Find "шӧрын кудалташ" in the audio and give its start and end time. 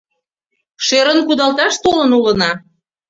0.85-1.73